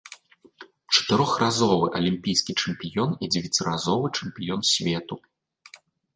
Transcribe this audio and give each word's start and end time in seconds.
Чатырохразовы 0.95 1.87
алімпійскі 1.99 2.51
чэмпіён 2.65 3.11
і 3.23 3.31
дзевяціразовы 3.37 4.07
чэмпіён 4.19 4.61
свету. 4.73 5.15